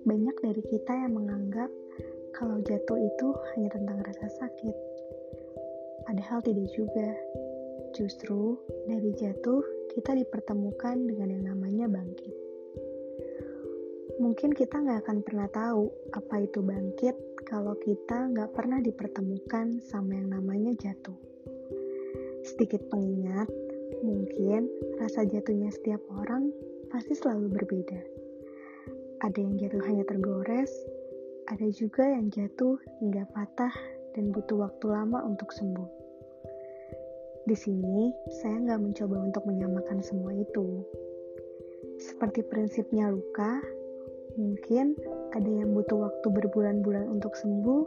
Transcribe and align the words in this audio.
Banyak 0.00 0.42
dari 0.42 0.62
kita 0.66 0.90
yang 0.90 1.14
menganggap 1.14 1.70
kalau 2.34 2.58
jatuh 2.66 2.98
itu 2.98 3.28
hanya 3.54 3.70
tentang 3.70 4.02
rasa 4.02 4.26
sakit. 4.26 4.74
Padahal 6.02 6.42
tidak 6.42 6.66
juga. 6.74 7.14
Justru 7.94 8.58
dari 8.90 9.14
jatuh 9.14 9.62
kita 9.94 10.18
dipertemukan 10.18 10.98
dengan 11.06 11.28
yang 11.30 11.44
namanya 11.46 11.86
bangkit. 11.86 12.34
Mungkin 14.18 14.50
kita 14.50 14.82
nggak 14.82 15.06
akan 15.06 15.18
pernah 15.22 15.46
tahu 15.50 15.90
apa 16.10 16.42
itu 16.42 16.58
bangkit 16.58 17.14
kalau 17.46 17.78
kita 17.78 18.30
nggak 18.34 18.50
pernah 18.50 18.82
dipertemukan 18.82 19.78
sama 19.78 20.18
yang 20.18 20.34
namanya 20.34 20.74
jatuh. 20.74 21.18
Sedikit 22.42 22.82
pengingat, 22.90 23.46
mungkin 24.02 24.66
rasa 24.98 25.22
jatuhnya 25.22 25.70
setiap 25.70 26.02
orang 26.18 26.50
pasti 26.90 27.14
selalu 27.14 27.46
berbeda. 27.52 28.29
Ada 29.20 29.36
yang 29.36 29.60
jatuh 29.60 29.84
hanya 29.84 30.04
tergores, 30.08 30.72
ada 31.44 31.68
juga 31.76 32.08
yang 32.08 32.32
jatuh 32.32 32.80
hingga 33.04 33.28
patah 33.36 33.74
dan 34.16 34.32
butuh 34.32 34.64
waktu 34.64 34.88
lama 34.88 35.20
untuk 35.28 35.52
sembuh. 35.52 35.84
Di 37.44 37.52
sini, 37.52 38.16
saya 38.40 38.56
nggak 38.64 38.80
mencoba 38.80 39.20
untuk 39.20 39.44
menyamakan 39.44 40.00
semua 40.00 40.32
itu. 40.32 40.80
Seperti 42.00 42.40
prinsipnya 42.48 43.12
luka, 43.12 43.60
mungkin 44.40 44.96
ada 45.36 45.50
yang 45.52 45.76
butuh 45.76 46.00
waktu 46.00 46.26
berbulan-bulan 46.40 47.04
untuk 47.12 47.36
sembuh, 47.36 47.84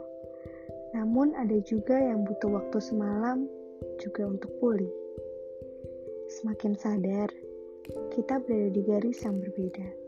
namun 0.94 1.34
ada 1.34 1.58
juga 1.66 1.98
yang 1.98 2.22
butuh 2.22 2.62
waktu 2.62 2.78
semalam 2.78 3.50
juga 3.98 4.30
untuk 4.30 4.54
pulih. 4.62 4.92
Semakin 6.30 6.78
sadar, 6.78 7.26
kita 8.14 8.38
berada 8.38 8.70
di 8.70 8.86
garis 8.86 9.18
yang 9.26 9.42
berbeda. 9.42 10.03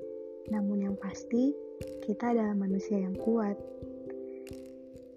Namun 0.51 0.87
yang 0.87 0.97
pasti, 0.99 1.51
kita 2.07 2.31
adalah 2.31 2.55
manusia 2.55 3.03
yang 3.03 3.19
kuat. 3.19 3.59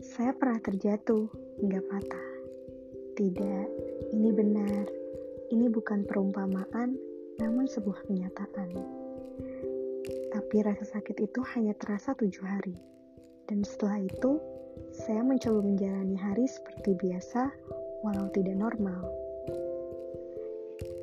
Saya 0.01 0.33
pernah 0.33 0.57
terjatuh 0.57 1.29
hingga 1.61 1.79
patah. 1.85 2.29
Tidak, 3.13 3.67
ini 4.15 4.29
benar. 4.33 4.85
Ini 5.49 5.65
bukan 5.69 6.05
perumpamaan, 6.05 6.97
namun 7.41 7.65
sebuah 7.65 8.05
kenyataan. 8.09 8.69
Tapi 10.29 10.55
rasa 10.61 10.97
sakit 10.97 11.17
itu 11.19 11.41
hanya 11.53 11.73
terasa 11.77 12.13
tujuh 12.17 12.45
hari. 12.45 12.77
Dan 13.49 13.65
setelah 13.65 14.01
itu, 14.01 14.37
saya 14.93 15.25
mencoba 15.25 15.61
menjalani 15.65 16.17
hari 16.17 16.45
seperti 16.45 16.93
biasa, 16.97 17.49
walau 18.05 18.29
tidak 18.33 18.57
normal. 18.57 19.01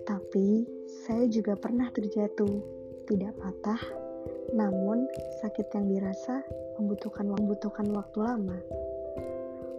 Tapi, 0.07 0.67
saya 1.07 1.27
juga 1.27 1.59
pernah 1.59 1.91
terjatuh, 1.91 2.63
tidak 3.11 3.35
patah, 3.39 3.83
namun 4.55 5.09
sakit 5.43 5.67
yang 5.75 5.87
dirasa 5.91 6.45
membutuhkan 6.79 7.27
membutuhkan 7.27 7.89
waktu 7.91 8.19
lama. 8.23 8.59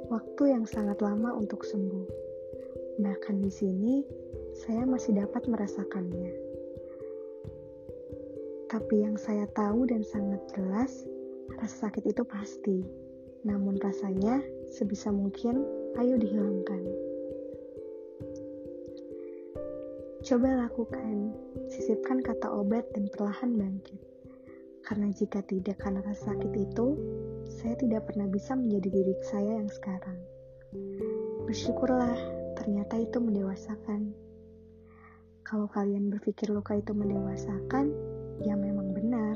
Waktu 0.08 0.44
yang 0.56 0.64
sangat 0.64 1.04
lama 1.04 1.36
untuk 1.36 1.68
sembuh. 1.68 2.08
Bahkan 2.98 3.44
di 3.44 3.52
sini, 3.52 3.96
saya 4.56 4.88
masih 4.88 5.20
dapat 5.20 5.46
merasakannya. 5.46 6.32
Tapi 8.68 8.96
yang 9.04 9.16
saya 9.20 9.46
tahu 9.52 9.88
dan 9.88 10.02
sangat 10.04 10.42
jelas, 10.56 11.06
rasa 11.60 11.88
sakit 11.88 12.04
itu 12.08 12.24
pasti. 12.24 12.84
Namun 13.44 13.80
rasanya 13.80 14.42
sebisa 14.72 15.12
mungkin 15.14 15.64
ayo 16.00 16.16
dihilangkan. 16.20 16.84
Coba 20.24 20.68
lakukan, 20.68 21.32
sisipkan 21.72 22.20
kata 22.20 22.52
obat 22.52 22.84
dan 22.92 23.08
perlahan 23.08 23.56
bangkit. 23.56 24.07
Karena 24.88 25.12
jika 25.12 25.44
tidak 25.44 25.84
karena 25.84 26.00
rasa 26.00 26.32
sakit 26.32 26.48
itu, 26.56 26.96
saya 27.44 27.76
tidak 27.76 28.08
pernah 28.08 28.24
bisa 28.32 28.56
menjadi 28.56 28.88
diri 28.88 29.20
saya 29.20 29.60
yang 29.60 29.68
sekarang. 29.68 30.16
Bersyukurlah 31.44 32.16
ternyata 32.56 32.96
itu 32.96 33.20
mendewasakan. 33.20 34.16
Kalau 35.44 35.68
kalian 35.68 36.08
berpikir 36.08 36.48
luka 36.48 36.80
itu 36.80 36.96
mendewasakan, 36.96 37.92
ya 38.48 38.56
memang 38.56 38.96
benar. 38.96 39.36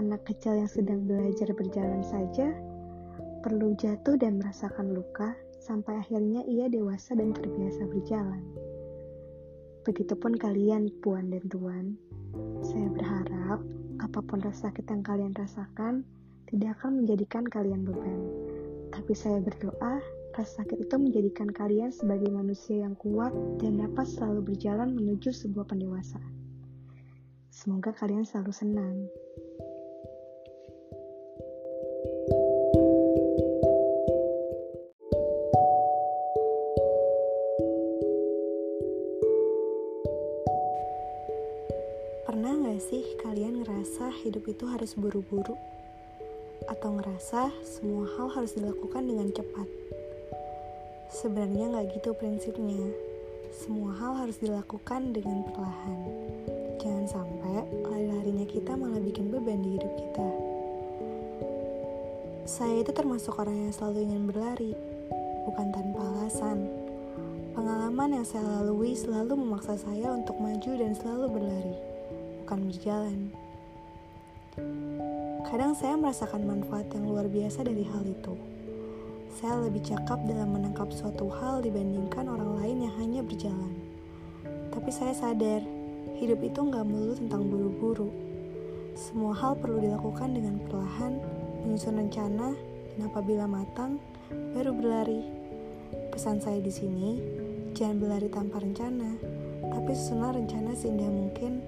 Anak 0.00 0.24
kecil 0.24 0.64
yang 0.64 0.72
sedang 0.72 1.04
belajar 1.04 1.52
berjalan 1.52 2.00
saja 2.00 2.56
perlu 3.44 3.76
jatuh 3.76 4.16
dan 4.16 4.40
merasakan 4.40 4.96
luka 4.96 5.36
sampai 5.60 6.00
akhirnya 6.00 6.40
ia 6.48 6.72
dewasa 6.72 7.12
dan 7.12 7.36
terbiasa 7.36 7.84
berjalan. 7.84 8.40
Begitupun 9.84 10.40
kalian, 10.40 10.88
puan 11.04 11.28
dan 11.28 11.44
tuan. 11.52 12.00
Saya 12.64 12.88
berharap 12.88 13.60
apa 14.02 14.18
pun 14.20 14.42
rasa 14.42 14.68
sakit 14.68 14.84
yang 14.90 15.06
kalian 15.06 15.32
rasakan 15.32 16.02
tidak 16.50 16.76
akan 16.82 17.02
menjadikan 17.02 17.46
kalian 17.46 17.86
beban. 17.86 18.20
Tapi 18.92 19.12
saya 19.14 19.38
berdoa 19.40 20.02
Rasa 20.32 20.64
sakit 20.64 20.88
itu 20.88 20.96
menjadikan 20.96 21.52
kalian 21.52 21.92
sebagai 21.92 22.32
manusia 22.32 22.88
yang 22.88 22.96
kuat 22.96 23.36
dan 23.60 23.76
dapat 23.76 24.08
selalu 24.08 24.48
berjalan 24.48 24.96
menuju 24.96 25.28
sebuah 25.28 25.68
pendewasaan. 25.68 26.32
Semoga 27.52 27.92
kalian 27.92 28.24
selalu 28.24 28.48
senang. 28.48 28.96
Pernah 42.42 42.74
gak 42.74 42.82
sih 42.90 43.06
kalian 43.22 43.62
ngerasa 43.62 44.10
hidup 44.26 44.50
itu 44.50 44.66
harus 44.66 44.98
buru-buru? 44.98 45.54
Atau 46.66 46.98
ngerasa 46.98 47.54
semua 47.62 48.02
hal 48.18 48.34
harus 48.34 48.58
dilakukan 48.58 49.06
dengan 49.06 49.30
cepat? 49.30 49.70
Sebenarnya 51.06 51.70
nggak 51.70 51.94
gitu 51.94 52.10
prinsipnya. 52.18 52.82
Semua 53.54 53.94
hal 53.94 54.26
harus 54.26 54.42
dilakukan 54.42 55.14
dengan 55.14 55.46
perlahan. 55.54 55.98
Jangan 56.82 57.06
sampai 57.06 57.62
lari-larinya 57.86 58.46
kita 58.50 58.74
malah 58.74 58.98
bikin 58.98 59.30
beban 59.30 59.62
di 59.62 59.78
hidup 59.78 59.92
kita. 60.02 60.28
Saya 62.42 62.82
itu 62.82 62.90
termasuk 62.90 63.38
orang 63.38 63.54
yang 63.54 63.70
selalu 63.70 64.10
ingin 64.10 64.26
berlari, 64.26 64.74
bukan 65.46 65.70
tanpa 65.70 66.10
alasan. 66.10 66.66
Pengalaman 67.54 68.18
yang 68.18 68.26
saya 68.26 68.42
lalui 68.42 68.98
selalu 68.98 69.38
memaksa 69.38 69.78
saya 69.78 70.10
untuk 70.10 70.34
maju 70.42 70.70
dan 70.74 70.90
selalu 70.98 71.38
berlari, 71.38 71.91
bukan 72.42 72.68
berjalan. 72.68 73.18
Kadang 75.48 75.72
saya 75.78 75.94
merasakan 75.96 76.44
manfaat 76.44 76.90
yang 76.92 77.08
luar 77.08 77.30
biasa 77.30 77.64
dari 77.64 77.86
hal 77.88 78.04
itu 78.04 78.52
saya 79.32 79.64
lebih 79.64 79.80
cakap 79.80 80.20
dalam 80.28 80.52
menangkap 80.52 80.92
suatu 80.92 81.32
hal 81.32 81.64
dibandingkan 81.64 82.28
orang 82.28 82.52
lain 82.60 82.84
yang 82.84 82.94
hanya 83.00 83.20
berjalan. 83.24 83.72
Tapi 84.68 84.92
saya 84.92 85.16
sadar, 85.16 85.64
hidup 86.20 86.36
itu 86.44 86.60
nggak 86.60 86.84
melulu 86.84 87.16
tentang 87.16 87.48
buru-buru. 87.48 88.12
Semua 88.92 89.32
hal 89.32 89.56
perlu 89.56 89.80
dilakukan 89.80 90.36
dengan 90.36 90.60
perlahan, 90.68 91.16
menyusun 91.64 91.96
rencana, 91.96 92.52
dan 92.92 93.00
apabila 93.08 93.48
matang, 93.48 93.96
baru 94.52 94.76
berlari. 94.76 95.24
Pesan 96.12 96.36
saya 96.44 96.60
di 96.60 96.68
sini, 96.68 97.16
jangan 97.72 98.04
berlari 98.04 98.28
tanpa 98.28 98.60
rencana, 98.60 99.16
tapi 99.64 99.96
susunlah 99.96 100.36
rencana 100.36 100.76
seindah 100.76 101.08
mungkin 101.08 101.64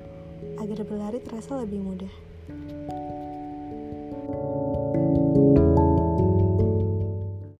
agar 0.58 0.86
berlari 0.86 1.18
terasa 1.20 1.60
lebih 1.60 1.80
mudah. 1.82 2.14